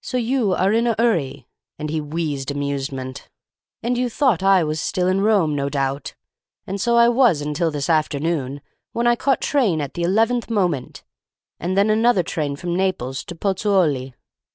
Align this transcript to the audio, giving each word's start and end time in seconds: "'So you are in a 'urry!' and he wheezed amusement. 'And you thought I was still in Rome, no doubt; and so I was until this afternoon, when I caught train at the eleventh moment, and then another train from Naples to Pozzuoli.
"'So 0.00 0.16
you 0.16 0.54
are 0.54 0.72
in 0.72 0.86
a 0.86 0.94
'urry!' 0.98 1.46
and 1.78 1.90
he 1.90 2.00
wheezed 2.00 2.50
amusement. 2.50 3.28
'And 3.82 3.98
you 3.98 4.08
thought 4.08 4.42
I 4.42 4.64
was 4.64 4.80
still 4.80 5.06
in 5.06 5.20
Rome, 5.20 5.54
no 5.54 5.68
doubt; 5.68 6.14
and 6.66 6.80
so 6.80 6.96
I 6.96 7.10
was 7.10 7.42
until 7.42 7.70
this 7.70 7.90
afternoon, 7.90 8.62
when 8.92 9.06
I 9.06 9.16
caught 9.16 9.42
train 9.42 9.82
at 9.82 9.92
the 9.92 10.02
eleventh 10.02 10.48
moment, 10.48 11.04
and 11.58 11.76
then 11.76 11.90
another 11.90 12.22
train 12.22 12.56
from 12.56 12.74
Naples 12.74 13.22
to 13.24 13.34
Pozzuoli. 13.34 14.14